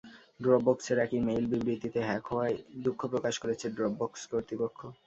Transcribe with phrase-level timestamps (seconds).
[0.39, 2.55] ড্রপবক্সের এক ইমেইল বিবৃবিতে হ্যাক হওয়ায়
[2.85, 4.79] দুঃখ প্রকাশ করেছে ড্রপবক্স কর্তৃপক্ষ।